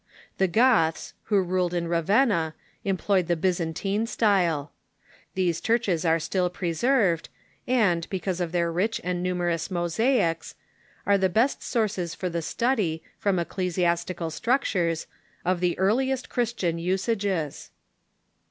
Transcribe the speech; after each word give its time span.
The 0.39 0.47
Goths, 0.47 1.13
who 1.25 1.39
ruled 1.39 1.75
in 1.75 1.87
Ravenna, 1.87 2.55
employed 2.83 3.27
the 3.27 3.35
Byzantine 3.35 4.07
style. 4.07 4.71
These 5.35 5.61
churches 5.61 6.05
are 6.05 6.17
still 6.17 6.49
preserved, 6.49 7.29
and, 7.67 8.09
because 8.09 8.41
of 8.41 8.51
their 8.51 8.71
rich 8.71 8.99
and 9.03 9.21
numerous 9.21 9.69
mosaics, 9.69 10.55
are 11.05 11.19
the 11.19 11.29
best 11.29 11.61
sources 11.61 12.15
for 12.15 12.29
the 12.31 12.41
study, 12.41 13.03
from 13.19 13.37
ecclesiastical 13.37 14.31
struct 14.31 14.73
ures, 14.73 15.05
of 15.45 15.59
the 15.59 15.77
earliest 15.77 16.29
Christian 16.29 16.79
usages. 16.79 17.69